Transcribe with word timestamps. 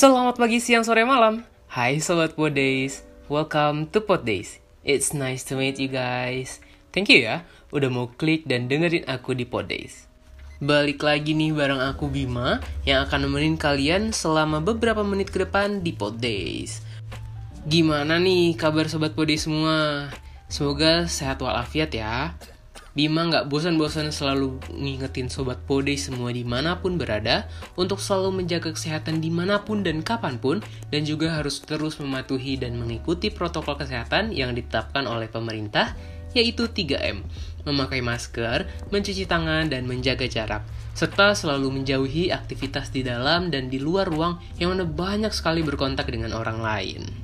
Selamat 0.00 0.40
pagi, 0.40 0.64
siang, 0.64 0.80
sore, 0.80 1.04
malam. 1.04 1.44
Hai 1.68 2.00
Sobat 2.00 2.32
Pod 2.32 2.56
Days, 2.56 3.04
welcome 3.28 3.84
to 3.92 4.00
Pod 4.00 4.24
Days. 4.24 4.56
It's 4.80 5.12
nice 5.12 5.44
to 5.44 5.60
meet 5.60 5.76
you 5.76 5.92
guys. 5.92 6.64
Thank 6.88 7.12
you 7.12 7.28
ya, 7.28 7.44
udah 7.68 7.92
mau 7.92 8.08
klik 8.08 8.48
dan 8.48 8.64
dengerin 8.64 9.04
aku 9.04 9.36
di 9.36 9.44
Pod 9.44 9.68
Days. 9.68 10.08
Balik 10.56 11.04
lagi 11.04 11.36
nih 11.36 11.52
bareng 11.52 11.84
aku 11.84 12.08
Bima 12.08 12.64
yang 12.88 13.04
akan 13.04 13.28
nemenin 13.28 13.60
kalian 13.60 14.08
selama 14.16 14.64
beberapa 14.64 15.04
menit 15.04 15.28
ke 15.28 15.44
depan 15.44 15.84
di 15.84 15.92
Pod 15.92 16.16
Days. 16.16 16.80
Gimana 17.68 18.16
nih 18.16 18.56
kabar 18.56 18.88
Sobat 18.88 19.12
Pod 19.12 19.28
semua? 19.36 20.08
Semoga 20.48 21.12
sehat 21.12 21.44
walafiat 21.44 21.92
ya. 21.92 22.32
Bima 22.90 23.22
nggak 23.22 23.46
bosan-bosan 23.46 24.10
selalu 24.10 24.58
ngingetin 24.74 25.30
sobat 25.30 25.62
pode 25.62 25.94
semua 25.94 26.34
di 26.34 26.42
mana 26.42 26.82
pun 26.82 26.98
berada 26.98 27.46
untuk 27.78 28.02
selalu 28.02 28.42
menjaga 28.42 28.74
kesehatan 28.74 29.22
di 29.22 29.30
mana 29.30 29.62
pun 29.62 29.86
dan 29.86 30.02
kapan 30.02 30.42
pun 30.42 30.58
dan 30.90 31.06
juga 31.06 31.38
harus 31.38 31.62
terus 31.62 32.02
mematuhi 32.02 32.58
dan 32.58 32.74
mengikuti 32.74 33.30
protokol 33.30 33.78
kesehatan 33.78 34.34
yang 34.34 34.58
ditetapkan 34.58 35.06
oleh 35.06 35.30
pemerintah 35.30 35.94
yaitu 36.34 36.70
3M, 36.70 37.26
memakai 37.66 37.98
masker, 38.02 38.66
mencuci 38.94 39.26
tangan, 39.26 39.66
dan 39.66 39.82
menjaga 39.82 40.30
jarak, 40.30 40.62
serta 40.94 41.34
selalu 41.34 41.82
menjauhi 41.82 42.30
aktivitas 42.30 42.94
di 42.94 43.02
dalam 43.02 43.50
dan 43.50 43.66
di 43.66 43.82
luar 43.82 44.06
ruang 44.06 44.38
yang 44.58 44.70
mana 44.74 44.86
banyak 44.86 45.34
sekali 45.34 45.66
berkontak 45.66 46.06
dengan 46.06 46.30
orang 46.30 46.62
lain. 46.62 47.19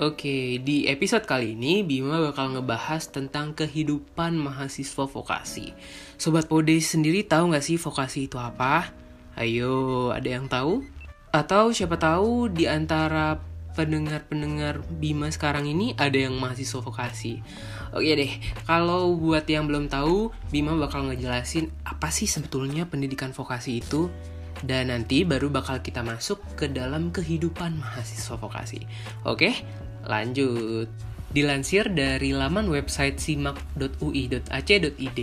Oke, 0.00 0.56
di 0.64 0.88
episode 0.88 1.28
kali 1.28 1.52
ini 1.52 1.84
Bima 1.84 2.16
bakal 2.24 2.56
ngebahas 2.56 3.12
tentang 3.12 3.52
kehidupan 3.52 4.32
mahasiswa 4.32 5.04
vokasi. 5.04 5.76
Sobat 6.16 6.48
Pode 6.48 6.72
sendiri 6.80 7.20
tahu 7.20 7.52
nggak 7.52 7.60
sih 7.60 7.76
vokasi 7.76 8.24
itu 8.24 8.40
apa? 8.40 8.96
Ayo, 9.36 10.08
ada 10.08 10.24
yang 10.24 10.48
tahu? 10.48 10.88
Atau 11.36 11.76
siapa 11.76 12.00
tahu 12.00 12.48
di 12.48 12.64
antara 12.64 13.44
pendengar-pendengar 13.76 14.80
Bima 14.88 15.28
sekarang 15.28 15.68
ini 15.68 15.92
ada 16.00 16.16
yang 16.16 16.32
mahasiswa 16.32 16.80
vokasi. 16.80 17.44
Oke 17.92 18.16
deh, 18.16 18.32
kalau 18.64 19.12
buat 19.20 19.44
yang 19.52 19.68
belum 19.68 19.92
tahu, 19.92 20.32
Bima 20.48 20.80
bakal 20.80 21.12
ngejelasin 21.12 21.68
apa 21.84 22.08
sih 22.08 22.24
sebetulnya 22.24 22.88
pendidikan 22.88 23.36
vokasi 23.36 23.84
itu 23.84 24.08
dan 24.64 24.92
nanti 24.92 25.24
baru 25.24 25.48
bakal 25.48 25.80
kita 25.80 26.04
masuk 26.04 26.40
ke 26.56 26.68
dalam 26.68 27.12
kehidupan 27.12 27.80
mahasiswa 27.80 28.36
vokasi. 28.36 28.84
Oke, 29.24 29.56
Lanjut. 30.04 30.88
Dilansir 31.30 31.86
dari 31.94 32.34
laman 32.34 32.66
website 32.66 33.22
simak.ui.ac.id, 33.22 35.20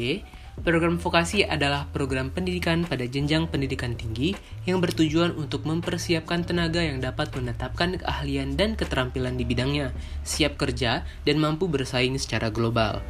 program 0.63 0.95
vokasi 0.95 1.43
adalah 1.43 1.83
program 1.91 2.31
pendidikan 2.31 2.87
pada 2.87 3.03
jenjang 3.03 3.51
pendidikan 3.51 3.91
tinggi 3.93 4.31
yang 4.63 4.79
bertujuan 4.79 5.35
untuk 5.35 5.67
mempersiapkan 5.67 6.47
tenaga 6.47 6.79
yang 6.79 7.03
dapat 7.03 7.27
menetapkan 7.35 7.99
keahlian 7.99 8.55
dan 8.55 8.79
keterampilan 8.79 9.35
di 9.35 9.43
bidangnya, 9.43 9.91
siap 10.23 10.55
kerja, 10.55 11.03
dan 11.27 11.43
mampu 11.43 11.67
bersaing 11.67 12.15
secara 12.15 12.55
global. 12.55 13.03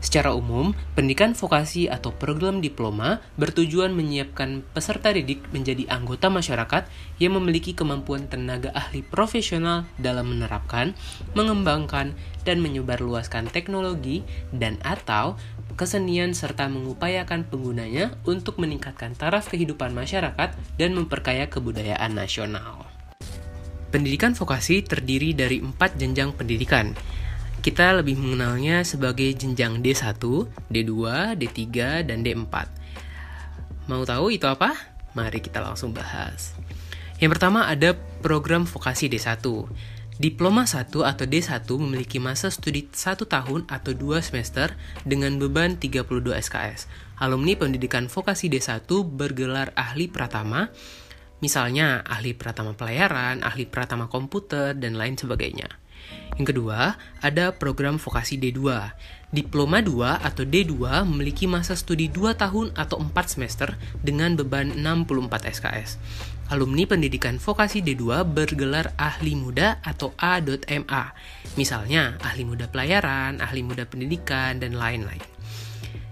Secara 0.00 0.36
umum, 0.36 0.76
pendidikan 0.92 1.32
vokasi 1.32 1.88
atau 1.88 2.12
program 2.12 2.60
diploma 2.60 3.24
bertujuan 3.40 3.96
menyiapkan 3.96 4.62
peserta 4.76 5.10
didik 5.10 5.40
menjadi 5.50 5.88
anggota 5.88 6.28
masyarakat 6.28 6.86
yang 7.16 7.34
memiliki 7.34 7.72
kemampuan 7.72 8.28
tenaga 8.28 8.70
ahli 8.76 9.00
profesional 9.00 9.88
dalam 9.96 10.36
menerapkan, 10.36 10.92
mengembangkan, 11.32 12.12
dan 12.46 12.62
menyebarluaskan 12.62 13.50
teknologi 13.50 14.22
dan 14.54 14.78
atau 14.84 15.34
kesenian 15.76 16.32
serta 16.32 16.72
mengupayakan 16.72 17.44
penggunanya 17.44 18.16
untuk 18.24 18.56
meningkatkan 18.56 19.12
taraf 19.12 19.52
kehidupan 19.52 19.92
masyarakat 19.92 20.56
dan 20.80 20.90
memperkaya 20.96 21.50
kebudayaan 21.52 22.16
nasional. 22.16 22.88
Pendidikan 23.92 24.32
vokasi 24.34 24.82
terdiri 24.82 25.32
dari 25.36 25.62
empat 25.62 25.94
jenjang 26.00 26.34
pendidikan, 26.34 26.96
kita 27.66 27.98
lebih 27.98 28.14
mengenalnya 28.14 28.86
sebagai 28.86 29.26
jenjang 29.34 29.82
D1, 29.82 30.22
D2, 30.70 30.94
D3, 31.34 31.66
dan 32.06 32.22
D4. 32.22 32.54
Mau 33.90 34.06
tahu 34.06 34.30
itu 34.30 34.46
apa? 34.46 34.70
Mari 35.18 35.42
kita 35.42 35.58
langsung 35.58 35.90
bahas. 35.90 36.54
Yang 37.18 37.34
pertama 37.34 37.66
ada 37.66 37.98
program 38.22 38.70
vokasi 38.70 39.10
D1. 39.10 39.42
Diploma 40.14 40.62
1 40.62 40.94
atau 40.94 41.26
D1 41.26 41.66
memiliki 41.82 42.22
masa 42.22 42.54
studi 42.54 42.86
1 42.86 43.26
tahun 43.26 43.66
atau 43.66 43.90
2 43.98 44.22
semester 44.22 44.70
dengan 45.02 45.34
beban 45.34 45.74
32 45.74 46.06
SKS. 46.38 46.86
Alumni 47.18 47.58
pendidikan 47.58 48.06
vokasi 48.06 48.46
D1 48.46 48.86
bergelar 49.10 49.74
ahli 49.74 50.06
pratama, 50.06 50.70
misalnya 51.42 52.06
ahli 52.06 52.30
pratama 52.30 52.78
pelayaran, 52.78 53.42
ahli 53.42 53.66
pratama 53.66 54.06
komputer, 54.06 54.78
dan 54.78 54.94
lain 54.94 55.18
sebagainya. 55.18 55.82
Yang 56.36 56.46
kedua, 56.52 57.00
ada 57.24 57.52
program 57.56 57.96
vokasi 57.96 58.36
D2. 58.36 58.92
Diploma 59.32 59.82
2 59.82 60.22
atau 60.22 60.44
D2 60.46 61.02
memiliki 61.08 61.50
masa 61.50 61.74
studi 61.74 62.06
2 62.12 62.36
tahun 62.36 62.76
atau 62.76 63.00
4 63.00 63.10
semester 63.26 63.74
dengan 64.04 64.36
beban 64.36 64.70
64 64.76 65.50
SKS. 65.50 65.90
Alumni 66.46 66.86
pendidikan 66.86 67.42
vokasi 67.42 67.82
D2 67.82 68.22
bergelar 68.22 68.94
ahli 68.94 69.34
muda 69.34 69.82
atau 69.82 70.14
A.MA. 70.14 71.04
Misalnya, 71.58 72.14
ahli 72.22 72.46
muda 72.46 72.70
pelayaran, 72.70 73.42
ahli 73.42 73.66
muda 73.66 73.82
pendidikan, 73.82 74.62
dan 74.62 74.78
lain-lain. 74.78 75.35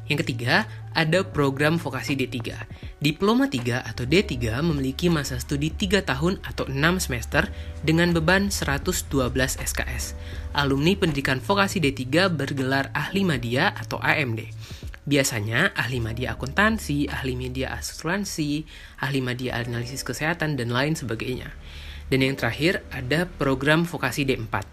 Yang 0.05 0.29
ketiga, 0.29 0.69
ada 0.93 1.25
program 1.25 1.81
vokasi 1.81 2.13
D3. 2.13 2.55
Diploma 3.01 3.49
3 3.49 3.85
atau 3.85 4.05
D3 4.05 4.61
memiliki 4.61 5.09
masa 5.09 5.41
studi 5.41 5.73
3 5.73 6.05
tahun 6.05 6.41
atau 6.45 6.69
6 6.69 7.09
semester 7.09 7.49
dengan 7.81 8.13
beban 8.13 8.53
112 8.53 9.09
SKS. 9.59 10.15
Alumni 10.53 10.93
pendidikan 10.95 11.41
vokasi 11.41 11.81
D3 11.81 12.29
bergelar 12.29 12.93
ahli 12.93 13.25
media 13.25 13.73
atau 13.73 13.97
AMD. 13.99 14.45
Biasanya 15.05 15.77
ahli 15.77 16.01
media 16.01 16.33
akuntansi, 16.33 17.13
ahli 17.13 17.37
media 17.37 17.77
asuransi, 17.77 18.65
ahli 19.05 19.21
media 19.21 19.61
analisis 19.61 20.01
kesehatan, 20.01 20.57
dan 20.57 20.73
lain 20.73 20.97
sebagainya. 20.97 21.53
Dan 22.09 22.25
yang 22.25 22.37
terakhir 22.37 22.85
ada 22.93 23.25
program 23.25 23.85
vokasi 23.85 24.25
D4. 24.25 24.65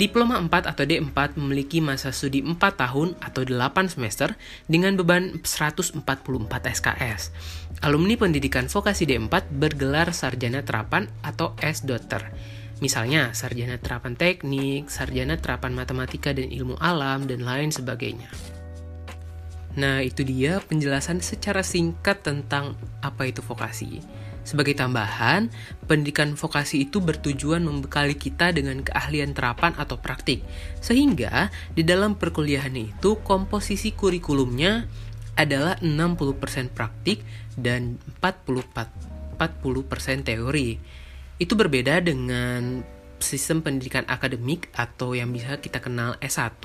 Diploma 0.00 0.40
4 0.40 0.64
atau 0.64 0.88
D4 0.88 1.36
memiliki 1.36 1.84
masa 1.84 2.08
studi 2.08 2.40
4 2.40 2.56
tahun 2.56 3.20
atau 3.20 3.44
8 3.44 3.92
semester 3.92 4.32
dengan 4.64 4.96
beban 4.96 5.44
144 5.44 6.00
SKS. 6.72 7.28
Alumni 7.84 8.16
pendidikan 8.16 8.64
vokasi 8.64 9.04
D4 9.04 9.52
bergelar 9.52 10.16
sarjana 10.16 10.64
terapan 10.64 11.04
atau 11.20 11.52
S-Dotter. 11.60 12.32
Misalnya, 12.80 13.36
sarjana 13.36 13.76
terapan 13.76 14.16
teknik, 14.16 14.88
sarjana 14.88 15.36
terapan 15.36 15.76
matematika 15.76 16.32
dan 16.32 16.48
ilmu 16.48 16.80
alam, 16.80 17.28
dan 17.28 17.44
lain 17.44 17.68
sebagainya. 17.68 18.32
Nah, 19.76 20.00
itu 20.00 20.24
dia 20.24 20.64
penjelasan 20.64 21.20
secara 21.20 21.60
singkat 21.60 22.24
tentang 22.24 22.72
apa 23.04 23.28
itu 23.28 23.44
vokasi. 23.44 24.00
Sebagai 24.50 24.74
tambahan, 24.74 25.46
pendidikan 25.86 26.34
vokasi 26.34 26.90
itu 26.90 26.98
bertujuan 26.98 27.62
membekali 27.62 28.18
kita 28.18 28.50
dengan 28.50 28.82
keahlian 28.82 29.30
terapan 29.30 29.78
atau 29.78 30.02
praktik. 30.02 30.42
Sehingga 30.82 31.54
di 31.70 31.86
dalam 31.86 32.18
perkuliahan 32.18 32.74
itu 32.74 33.22
komposisi 33.22 33.94
kurikulumnya 33.94 34.90
adalah 35.38 35.78
60% 35.78 36.74
praktik 36.74 37.22
dan 37.54 38.02
40% 38.18 40.26
teori. 40.26 40.82
Itu 41.38 41.54
berbeda 41.54 42.02
dengan 42.02 42.82
sistem 43.22 43.62
pendidikan 43.64 44.04
akademik 44.08 44.68
atau 44.74 45.16
yang 45.16 45.30
bisa 45.30 45.60
kita 45.60 45.80
kenal 45.80 46.16
S1 46.20 46.60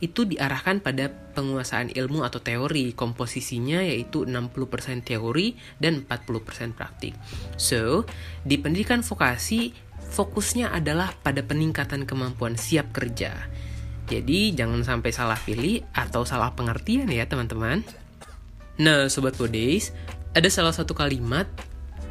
itu 0.00 0.20
diarahkan 0.28 0.80
pada 0.80 1.10
penguasaan 1.10 1.92
ilmu 1.92 2.22
atau 2.22 2.40
teori. 2.40 2.92
Komposisinya 2.92 3.82
yaitu 3.82 4.24
60% 4.28 5.02
teori 5.02 5.56
dan 5.80 6.04
40% 6.04 6.76
praktik. 6.76 7.12
So, 7.56 8.04
di 8.44 8.56
pendidikan 8.60 9.02
vokasi 9.02 9.74
fokusnya 10.12 10.70
adalah 10.70 11.12
pada 11.20 11.42
peningkatan 11.42 12.06
kemampuan 12.06 12.54
siap 12.54 12.94
kerja. 12.94 13.34
Jadi 14.06 14.54
jangan 14.54 14.86
sampai 14.86 15.10
salah 15.10 15.36
pilih 15.36 15.82
atau 15.90 16.22
salah 16.22 16.54
pengertian 16.54 17.10
ya 17.10 17.26
teman-teman. 17.26 17.82
Nah, 18.78 19.10
Sobat 19.10 19.34
Podays, 19.34 19.90
ada 20.36 20.46
salah 20.52 20.70
satu 20.70 20.94
kalimat 20.94 21.48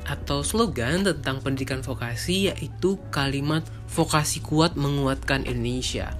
atau 0.05 0.45
slogan 0.45 1.01
tentang 1.01 1.41
pendidikan 1.41 1.81
vokasi 1.81 2.53
yaitu 2.53 3.01
kalimat 3.09 3.65
vokasi 3.89 4.39
kuat 4.45 4.77
menguatkan 4.77 5.49
Indonesia. 5.49 6.13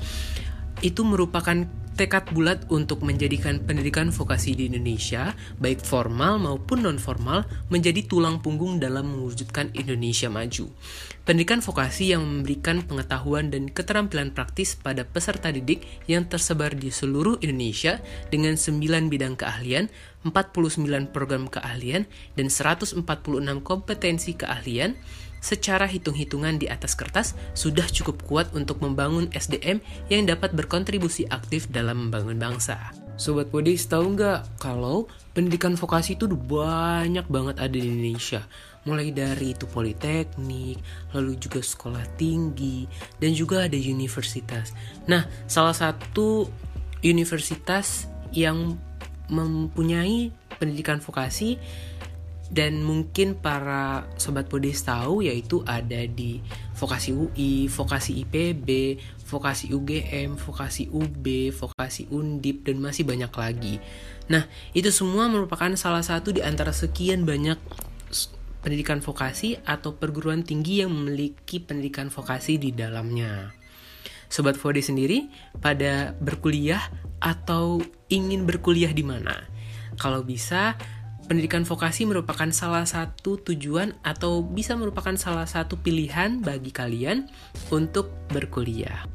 Itu 0.82 1.06
merupakan 1.06 1.85
tekad 1.96 2.28
bulat 2.36 2.68
untuk 2.68 3.02
menjadikan 3.02 3.64
pendidikan 3.64 4.12
vokasi 4.12 4.52
di 4.54 4.68
Indonesia, 4.68 5.32
baik 5.64 5.80
formal 5.80 6.44
maupun 6.44 6.84
non-formal, 6.84 7.48
menjadi 7.72 8.04
tulang 8.04 8.44
punggung 8.44 8.84
dalam 8.84 9.16
mewujudkan 9.16 9.72
Indonesia 9.72 10.28
maju. 10.28 10.68
Pendidikan 11.26 11.64
vokasi 11.64 12.14
yang 12.14 12.22
memberikan 12.22 12.86
pengetahuan 12.86 13.50
dan 13.50 13.72
keterampilan 13.72 14.30
praktis 14.36 14.78
pada 14.78 15.08
peserta 15.08 15.50
didik 15.50 15.82
yang 16.06 16.28
tersebar 16.30 16.78
di 16.78 16.94
seluruh 16.94 17.42
Indonesia 17.42 17.98
dengan 18.30 18.60
9 18.60 19.10
bidang 19.10 19.34
keahlian, 19.34 19.90
49 20.22 21.10
program 21.10 21.50
keahlian, 21.50 22.06
dan 22.38 22.48
146 22.52 23.02
kompetensi 23.66 24.38
keahlian, 24.38 24.94
secara 25.46 25.86
hitung-hitungan 25.86 26.58
di 26.58 26.66
atas 26.66 26.98
kertas 26.98 27.38
sudah 27.54 27.86
cukup 27.86 28.26
kuat 28.26 28.50
untuk 28.58 28.82
membangun 28.82 29.30
SDM 29.30 29.78
yang 30.10 30.26
dapat 30.26 30.58
berkontribusi 30.58 31.30
aktif 31.30 31.70
dalam 31.70 32.10
membangun 32.10 32.42
bangsa. 32.42 32.90
Sobat 33.16 33.48
Podis 33.54 33.86
tahu 33.86 34.18
nggak 34.18 34.60
kalau 34.60 35.06
pendidikan 35.32 35.78
vokasi 35.78 36.18
itu 36.18 36.26
banyak 36.28 37.24
banget 37.30 37.56
ada 37.62 37.78
di 37.78 37.86
Indonesia. 37.86 38.42
Mulai 38.84 39.14
dari 39.14 39.54
itu 39.56 39.70
politeknik, 39.70 40.78
lalu 41.14 41.38
juga 41.40 41.62
sekolah 41.64 42.06
tinggi, 42.20 42.90
dan 43.22 43.32
juga 43.32 43.66
ada 43.66 43.78
universitas. 43.78 44.76
Nah, 45.08 45.26
salah 45.48 45.74
satu 45.74 46.50
universitas 47.02 48.06
yang 48.36 48.78
mempunyai 49.32 50.30
pendidikan 50.60 51.02
vokasi 51.02 51.58
dan 52.54 52.86
mungkin 52.86 53.34
para 53.34 54.06
sobat 54.22 54.46
podis 54.46 54.86
tahu 54.86 55.26
yaitu 55.26 55.66
ada 55.66 56.06
di 56.06 56.42
vokasi 56.78 57.10
UI, 57.16 57.66
vokasi 57.66 58.22
IPB, 58.22 59.02
vokasi 59.26 59.74
UGM, 59.74 60.38
vokasi 60.38 60.94
UB, 60.94 61.26
vokasi 61.50 62.06
Undip 62.14 62.70
dan 62.70 62.78
masih 62.78 63.02
banyak 63.02 63.34
lagi. 63.34 63.76
Nah, 64.30 64.46
itu 64.78 64.94
semua 64.94 65.26
merupakan 65.26 65.74
salah 65.74 66.06
satu 66.06 66.30
di 66.30 66.46
antara 66.46 66.70
sekian 66.70 67.26
banyak 67.26 67.58
pendidikan 68.62 69.02
vokasi 69.02 69.62
atau 69.62 69.94
perguruan 69.98 70.42
tinggi 70.42 70.82
yang 70.82 70.90
memiliki 70.90 71.62
pendidikan 71.62 72.10
vokasi 72.10 72.58
di 72.58 72.74
dalamnya. 72.74 73.54
Sobat 74.26 74.58
Vodi 74.58 74.82
sendiri 74.82 75.30
pada 75.62 76.18
berkuliah 76.18 76.82
atau 77.22 77.78
ingin 78.10 78.50
berkuliah 78.50 78.90
di 78.90 79.06
mana? 79.06 79.38
Kalau 80.02 80.26
bisa, 80.26 80.74
pendidikan 81.26 81.66
vokasi 81.66 82.06
merupakan 82.06 82.48
salah 82.54 82.86
satu 82.86 83.42
tujuan 83.42 83.98
atau 84.06 84.46
bisa 84.46 84.78
merupakan 84.78 85.14
salah 85.18 85.50
satu 85.50 85.76
pilihan 85.82 86.40
bagi 86.40 86.70
kalian 86.70 87.28
untuk 87.74 88.14
berkuliah. 88.30 89.10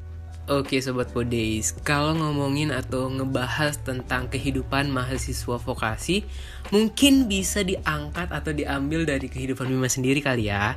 Oke 0.51 0.83
Sobat 0.83 1.15
Podays, 1.15 1.71
kalau 1.87 2.11
ngomongin 2.19 2.75
atau 2.75 3.07
ngebahas 3.07 3.79
tentang 3.87 4.27
kehidupan 4.27 4.91
mahasiswa 4.91 5.63
vokasi, 5.63 6.27
mungkin 6.75 7.31
bisa 7.31 7.63
diangkat 7.63 8.35
atau 8.35 8.51
diambil 8.51 9.07
dari 9.07 9.31
kehidupan 9.31 9.71
Bima 9.71 9.87
sendiri 9.87 10.19
kali 10.19 10.51
ya. 10.51 10.75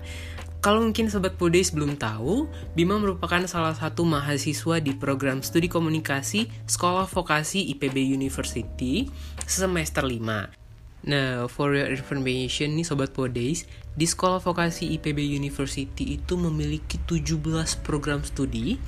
Kalau 0.62 0.80
mungkin 0.80 1.09
Sobat 1.09 1.41
Podays 1.41 1.74
belum 1.74 1.97
tahu, 1.97 2.45
Bima 2.77 3.01
merupakan 3.01 3.41
salah 3.50 3.74
satu 3.74 4.06
mahasiswa 4.06 4.77
di 4.77 4.94
program 4.94 5.41
studi 5.41 5.65
komunikasi 5.65 6.47
Sekolah 6.69 7.09
Vokasi 7.09 7.74
IPB 7.74 8.13
University 8.13 9.09
semester 9.50 10.06
5. 10.06 10.62
Nah, 11.03 11.51
for 11.51 11.75
your 11.75 11.91
information 11.91 12.79
nih 12.79 12.88
Sobat 12.88 13.11
Podays, 13.11 13.67
di 13.94 14.07
Sekolah 14.07 14.39
Vokasi 14.39 14.95
IPB 14.95 15.19
University 15.35 16.15
itu 16.15 16.39
memiliki 16.39 16.95
17 17.03 17.83
program 17.83 18.23
studi 18.23 18.79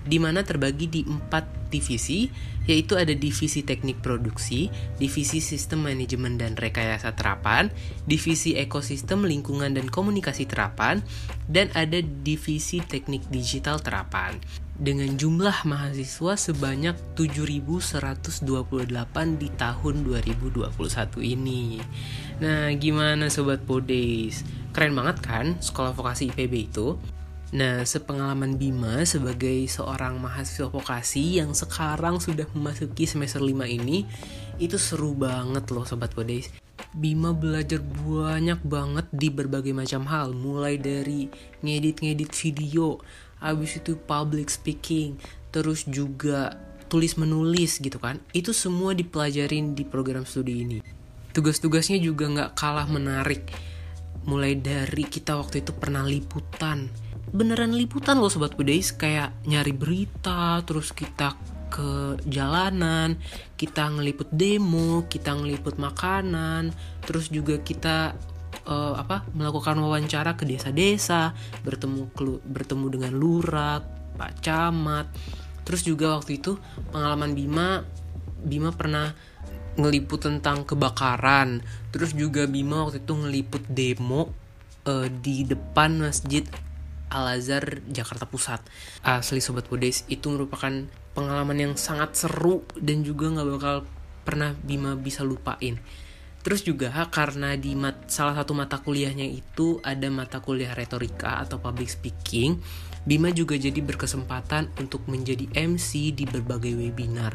di 0.00 0.16
mana 0.16 0.40
terbagi 0.40 0.88
di 0.88 1.04
empat 1.04 1.70
divisi, 1.70 2.26
yaitu 2.64 2.96
ada 2.96 3.12
divisi 3.12 3.62
teknik 3.62 4.00
produksi, 4.00 4.72
divisi 4.96 5.38
sistem 5.38 5.86
manajemen 5.86 6.40
dan 6.40 6.56
rekayasa 6.56 7.14
terapan, 7.14 7.68
divisi 8.08 8.56
ekosistem 8.56 9.22
lingkungan 9.22 9.76
dan 9.76 9.86
komunikasi 9.86 10.48
terapan, 10.48 11.04
dan 11.46 11.68
ada 11.76 12.00
divisi 12.00 12.80
teknik 12.82 13.28
digital 13.28 13.78
terapan 13.78 14.40
dengan 14.80 15.12
jumlah 15.12 15.68
mahasiswa 15.68 16.40
sebanyak 16.40 16.96
7.128 17.12 18.40
di 19.36 19.48
tahun 19.52 19.94
2021 20.08 20.72
ini. 21.20 21.84
Nah, 22.40 22.72
gimana 22.80 23.28
Sobat 23.28 23.60
Podays? 23.68 24.40
Keren 24.72 24.96
banget 24.96 25.20
kan 25.20 25.60
sekolah 25.60 25.92
vokasi 25.92 26.32
IPB 26.32 26.72
itu? 26.72 26.96
Nah, 27.50 27.84
sepengalaman 27.84 28.56
Bima 28.56 29.04
sebagai 29.04 29.68
seorang 29.68 30.16
mahasiswa 30.16 30.72
vokasi 30.72 31.44
yang 31.44 31.52
sekarang 31.52 32.16
sudah 32.16 32.48
memasuki 32.56 33.04
semester 33.04 33.44
5 33.44 33.68
ini, 33.68 34.08
itu 34.56 34.80
seru 34.80 35.12
banget 35.12 35.68
loh 35.74 35.84
Sobat 35.84 36.16
Podays. 36.16 36.48
Bima 36.96 37.36
belajar 37.36 37.84
banyak 37.84 38.64
banget 38.64 39.06
di 39.12 39.28
berbagai 39.28 39.76
macam 39.76 40.08
hal, 40.08 40.32
mulai 40.32 40.80
dari 40.80 41.28
ngedit-ngedit 41.60 42.32
video, 42.32 42.96
habis 43.40 43.80
itu 43.80 43.96
public 43.96 44.52
speaking, 44.52 45.16
terus 45.50 45.88
juga 45.88 46.60
tulis 46.86 47.16
menulis 47.16 47.80
gitu 47.80 47.96
kan. 47.96 48.20
Itu 48.36 48.52
semua 48.52 48.92
dipelajarin 48.92 49.72
di 49.72 49.82
program 49.82 50.28
studi 50.28 50.62
ini. 50.62 50.78
Tugas-tugasnya 51.30 52.02
juga 52.02 52.28
nggak 52.28 52.52
kalah 52.58 52.86
menarik. 52.90 53.48
Mulai 54.26 54.60
dari 54.60 55.06
kita 55.08 55.38
waktu 55.38 55.64
itu 55.64 55.72
pernah 55.72 56.04
liputan. 56.04 56.90
Beneran 57.30 57.72
liputan 57.72 58.18
loh 58.18 58.28
sobat 58.28 58.58
budais 58.58 58.90
kayak 58.90 59.32
nyari 59.46 59.70
berita, 59.70 60.60
terus 60.66 60.90
kita 60.90 61.38
ke 61.70 62.18
jalanan, 62.26 63.14
kita 63.54 63.86
ngeliput 63.94 64.26
demo, 64.34 65.06
kita 65.06 65.38
ngeliput 65.38 65.78
makanan, 65.78 66.74
terus 67.06 67.30
juga 67.30 67.62
kita 67.62 68.18
uh, 68.66 68.96
apa 68.98 69.28
melakukan 69.32 69.78
wawancara 69.78 70.34
ke 70.36 70.44
desa-desa, 70.44 71.32
bertemu 71.62 72.10
bertemu 72.44 72.86
dengan 72.90 73.12
lurah, 73.14 73.80
Pak 74.16 74.32
Camat. 74.44 75.06
Terus 75.64 75.86
juga 75.86 76.18
waktu 76.18 76.42
itu 76.42 76.58
pengalaman 76.90 77.36
Bima 77.36 77.84
Bima 78.40 78.72
pernah 78.72 79.12
ngeliput 79.76 80.26
tentang 80.26 80.64
kebakaran. 80.66 81.62
Terus 81.92 82.16
juga 82.16 82.48
Bima 82.48 82.88
waktu 82.88 83.04
itu 83.04 83.12
ngeliput 83.14 83.62
demo 83.70 84.32
uh, 84.88 85.08
di 85.08 85.44
depan 85.46 86.00
Masjid 86.00 86.44
Al 87.10 87.38
Azhar 87.38 87.82
Jakarta 87.90 88.24
Pusat. 88.24 88.60
Asli 89.02 89.42
sobat 89.42 89.66
Budes 89.66 90.06
itu 90.06 90.30
merupakan 90.30 90.70
pengalaman 91.12 91.58
yang 91.58 91.74
sangat 91.74 92.14
seru 92.14 92.62
dan 92.78 93.02
juga 93.02 93.34
nggak 93.34 93.48
bakal 93.58 93.76
pernah 94.22 94.54
Bima 94.62 94.94
bisa 94.94 95.26
lupain. 95.26 95.80
Terus 96.40 96.64
juga 96.64 96.88
karena 97.12 97.52
di 97.52 97.76
mat, 97.76 98.08
salah 98.08 98.32
satu 98.32 98.56
mata 98.56 98.80
kuliahnya 98.80 99.28
itu 99.28 99.76
ada 99.84 100.08
mata 100.08 100.40
kuliah 100.40 100.72
retorika 100.72 101.36
atau 101.44 101.60
public 101.60 101.92
speaking, 101.92 102.56
Bima 103.00 103.32
juga 103.32 103.56
jadi 103.56 103.80
berkesempatan 103.80 104.76
untuk 104.76 105.08
menjadi 105.08 105.48
MC 105.56 106.12
di 106.12 106.28
berbagai 106.28 106.76
webinar. 106.76 107.32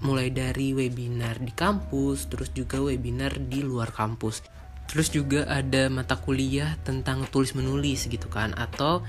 Mulai 0.00 0.32
dari 0.32 0.72
webinar 0.72 1.36
di 1.36 1.52
kampus, 1.52 2.32
terus 2.32 2.48
juga 2.56 2.80
webinar 2.80 3.36
di 3.36 3.60
luar 3.60 3.92
kampus. 3.92 4.40
Terus 4.88 5.12
juga 5.12 5.44
ada 5.52 5.92
mata 5.92 6.16
kuliah 6.16 6.80
tentang 6.80 7.28
tulis 7.28 7.52
menulis 7.52 8.08
gitu 8.08 8.32
kan 8.32 8.56
atau 8.56 9.04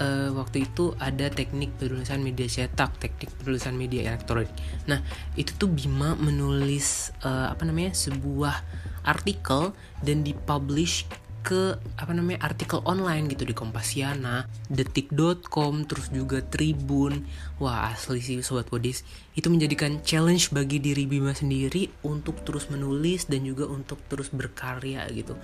uh, 0.00 0.30
waktu 0.34 0.66
itu 0.66 0.92
ada 0.98 1.30
teknik 1.30 1.74
penulisan 1.78 2.20
media 2.20 2.46
cetak, 2.46 2.98
teknik 2.98 3.30
penulisan 3.40 3.74
media 3.78 4.12
elektronik. 4.12 4.50
Nah, 4.90 5.00
itu 5.38 5.54
tuh 5.54 5.70
Bima 5.70 6.18
menulis 6.18 7.14
uh, 7.22 7.52
apa 7.52 7.62
namanya 7.64 7.94
sebuah 7.94 8.60
artikel 9.04 9.76
dan 10.00 10.24
dipublish 10.24 11.04
ke 11.44 11.76
apa 12.00 12.16
namanya 12.16 12.40
artikel 12.40 12.80
online 12.88 13.28
gitu 13.28 13.44
di 13.44 13.52
Kompasiana, 13.52 14.48
detik.com, 14.72 15.84
terus 15.84 16.08
juga 16.08 16.40
Tribun. 16.40 17.28
Wah 17.60 17.92
asli 17.92 18.24
sih 18.24 18.40
sobat 18.40 18.72
Podis, 18.72 19.04
itu 19.36 19.52
menjadikan 19.52 20.00
challenge 20.00 20.48
bagi 20.56 20.80
diri 20.80 21.04
Bima 21.04 21.36
sendiri 21.36 21.92
untuk 22.00 22.40
terus 22.48 22.72
menulis 22.72 23.28
dan 23.28 23.44
juga 23.44 23.68
untuk 23.68 24.00
terus 24.08 24.32
berkarya 24.32 25.04
gitu. 25.12 25.36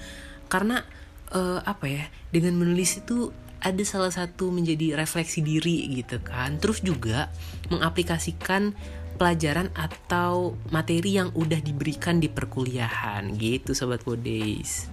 Karena 0.49 0.80
uh, 1.37 1.61
apa 1.68 1.85
ya, 1.85 2.04
dengan 2.32 2.56
menulis 2.56 3.04
itu 3.04 3.28
ada 3.61 3.83
salah 3.85 4.12
satu 4.12 4.49
menjadi 4.52 4.97
refleksi 4.97 5.45
diri 5.45 5.88
gitu 5.93 6.21
kan. 6.21 6.57
Terus 6.61 6.81
juga 6.81 7.29
mengaplikasikan 7.69 8.75
pelajaran 9.21 9.69
atau 9.76 10.57
materi 10.73 11.21
yang 11.21 11.29
udah 11.37 11.61
diberikan 11.61 12.25
di 12.25 12.33
perkuliahan 12.33 13.37
gitu 13.37 13.76
sobat 13.76 14.00
Podays 14.00 14.88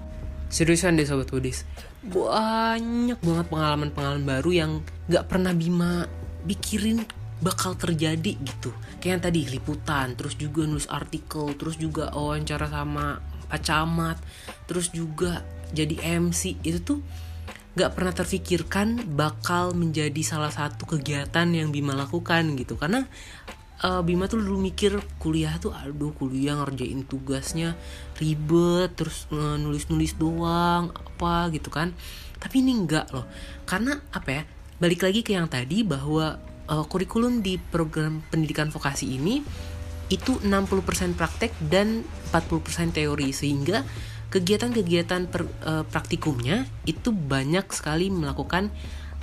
seriusan 0.52 1.00
deh 1.00 1.08
sobat 1.08 1.32
Podays 1.32 1.64
banyak 2.04 3.16
banget 3.20 3.46
pengalaman-pengalaman 3.48 4.28
baru 4.28 4.52
yang 4.52 4.72
gak 5.08 5.32
pernah 5.32 5.56
Bima 5.56 6.08
pikirin 6.44 7.04
bakal 7.38 7.78
terjadi 7.78 8.34
gitu. 8.40 8.74
Kayak 8.98 9.12
yang 9.12 9.24
tadi 9.24 9.42
liputan 9.48 10.08
terus 10.16 10.40
juga 10.40 10.68
nulis 10.68 10.90
artikel 10.92 11.54
terus 11.56 11.76
juga 11.80 12.10
wawancara 12.16 12.68
sama 12.68 13.20
Pak 13.48 13.62
Camat 13.64 14.18
terus 14.68 14.92
juga 14.92 15.44
jadi 15.72 16.20
MC 16.20 16.64
itu 16.64 16.80
tuh 16.84 17.00
gak 17.78 17.94
pernah 17.94 18.10
terfikirkan 18.10 19.06
bakal 19.14 19.78
menjadi 19.78 20.18
salah 20.26 20.50
satu 20.50 20.90
kegiatan 20.90 21.46
yang 21.54 21.70
Bima 21.70 21.94
lakukan 21.94 22.58
gitu. 22.58 22.74
Karena 22.74 23.06
uh, 23.86 24.02
Bima 24.02 24.26
tuh 24.26 24.42
dulu 24.42 24.58
mikir 24.58 24.98
kuliah 25.22 25.54
tuh 25.62 25.78
aduh 25.78 26.10
kuliah 26.18 26.58
ngerjain 26.58 27.06
tugasnya 27.06 27.78
ribet 28.18 28.98
terus 28.98 29.30
uh, 29.30 29.62
nulis-nulis 29.62 30.18
doang 30.18 30.90
apa 30.90 31.54
gitu 31.54 31.70
kan. 31.70 31.94
Tapi 32.42 32.66
ini 32.66 32.74
enggak 32.74 33.14
loh. 33.14 33.30
Karena 33.70 33.94
apa 34.10 34.30
ya 34.34 34.44
balik 34.82 35.06
lagi 35.06 35.22
ke 35.22 35.38
yang 35.38 35.46
tadi 35.46 35.86
bahwa 35.86 36.42
uh, 36.66 36.86
kurikulum 36.90 37.46
di 37.46 37.62
program 37.62 38.26
pendidikan 38.34 38.74
vokasi 38.74 39.22
ini 39.22 39.46
itu 40.08 40.40
60% 40.40 41.20
praktek 41.20 41.54
dan 41.70 42.02
40% 42.34 42.90
teori. 42.96 43.30
Sehingga 43.30 43.86
kegiatan-kegiatan 44.28 45.32
uh, 45.64 45.84
praktikumnya 45.88 46.68
itu 46.84 47.16
banyak 47.16 47.64
sekali 47.72 48.12
melakukan 48.12 48.70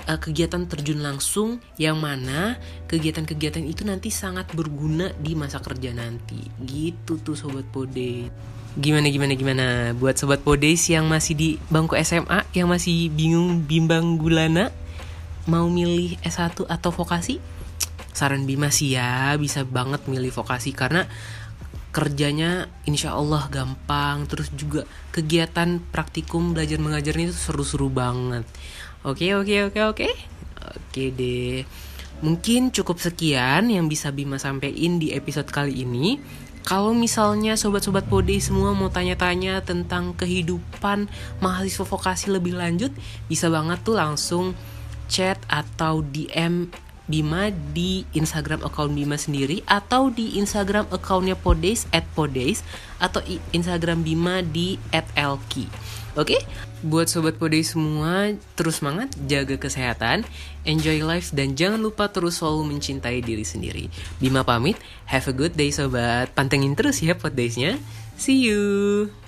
uh, 0.08 0.18
kegiatan 0.20 0.64
terjun 0.64 1.04
langsung 1.04 1.61
yang 1.76 2.00
mana 2.00 2.56
kegiatan-kegiatan 2.88 3.64
itu 3.64 3.84
nanti 3.84 4.08
sangat 4.08 4.50
berguna 4.56 5.12
di 5.20 5.37
masa 5.37 5.61
kerja 5.61 5.92
nanti. 5.92 6.40
Gitu 6.64 7.20
tuh 7.20 7.37
sobat 7.37 7.68
pode. 7.68 8.28
Gimana 8.75 9.06
gimana 9.06 9.32
gimana? 9.38 9.66
Buat 9.94 10.18
sobat 10.18 10.42
podes 10.42 10.90
yang 10.90 11.06
masih 11.06 11.34
di 11.38 11.49
bangku 11.70 11.94
SMA 12.02 12.42
yang 12.58 12.66
masih 12.66 13.06
bingung 13.12 13.62
bimbang 13.62 14.18
gulana 14.18 14.75
mau 15.46 15.68
milih 15.70 16.18
S1 16.25 16.66
atau 16.66 16.90
vokasi? 16.90 17.38
Saran 18.14 18.46
Bima 18.46 18.70
sih 18.70 18.94
ya 18.94 19.34
bisa 19.38 19.62
banget 19.62 20.06
milih 20.11 20.34
vokasi. 20.34 20.75
Karena 20.75 21.06
kerjanya 21.95 22.67
insya 22.91 23.15
Allah 23.15 23.47
gampang 23.47 24.27
terus 24.27 24.51
juga 24.51 24.83
kegiatan 25.15 25.79
praktikum 25.79 26.51
belajar 26.51 26.83
mengajarnya 26.83 27.31
itu 27.31 27.39
seru-seru 27.39 27.87
banget. 27.87 28.43
Oke 29.07 29.31
oke 29.39 29.71
oke 29.71 29.81
oke. 29.95 30.09
Oke 30.75 31.15
deh. 31.15 31.63
Mungkin 32.19 32.75
cukup 32.75 32.99
sekian 32.99 33.71
yang 33.71 33.87
bisa 33.87 34.11
Bima 34.11 34.43
sampaikan 34.43 34.99
di 34.99 35.15
episode 35.15 35.47
kali 35.47 35.87
ini. 35.87 36.19
Kalau 36.65 36.97
misalnya 36.97 37.61
sobat-sobat 37.61 38.09
Pode 38.09 38.41
semua 38.41 38.73
mau 38.73 38.89
tanya-tanya 38.89 39.61
tentang 39.61 40.17
kehidupan 40.17 41.13
mahasiswa 41.45 41.85
vokasi 41.85 42.33
lebih 42.33 42.57
lanjut, 42.57 42.89
bisa 43.29 43.53
banget 43.53 43.85
tuh 43.85 44.01
langsung 44.01 44.57
chat 45.05 45.37
atau 45.53 46.01
DM 46.01 46.73
Bima 47.04 47.52
di 47.52 48.08
Instagram 48.16 48.64
account 48.64 48.96
Bima 48.96 49.20
sendiri 49.20 49.61
atau 49.68 50.08
di 50.08 50.40
Instagram 50.40 50.88
accountnya 50.88 51.37
Podays 51.37 51.84
at 51.92 52.08
Podays 52.16 52.64
atau 52.96 53.20
Instagram 53.52 54.00
Bima 54.00 54.40
di 54.40 54.80
at. 54.88 55.04
Oke, 55.14 55.66
okay? 56.14 56.40
buat 56.80 57.11
sobat 57.11 57.37
Podays 57.37 57.75
semua 57.75 58.32
terus 58.54 58.78
semangat, 58.78 59.11
jaga 59.26 59.58
kesehatan, 59.58 60.23
enjoy 60.62 61.02
life 61.02 61.34
dan 61.34 61.58
jangan 61.58 61.82
lupa 61.82 62.06
terus 62.06 62.38
selalu 62.38 62.76
mencintai 62.76 63.18
diri 63.18 63.42
sendiri. 63.42 63.90
Bima 64.23 64.46
pamit, 64.46 64.78
have 65.11 65.26
a 65.26 65.34
good 65.34 65.58
day 65.58 65.75
sobat, 65.75 66.30
pantengin 66.32 66.78
terus 66.78 67.02
ya 67.02 67.18
Podaysnya. 67.18 67.82
See 68.14 68.46
you. 68.46 69.24